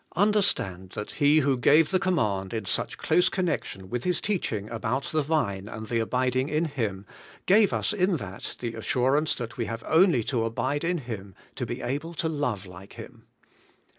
[0.15, 5.03] Understand that He who gave the command in such close connection with His teaching about
[5.03, 7.05] the Vine and the abiding in Him,
[7.45, 11.67] gave us in that the assurance that we have only to abide in Him to
[11.67, 13.27] be able to love like Him.